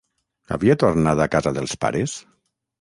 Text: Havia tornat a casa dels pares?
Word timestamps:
Havia 0.55 0.77
tornat 0.85 1.23
a 1.27 1.29
casa 1.37 1.55
dels 1.61 1.79
pares? 1.87 2.19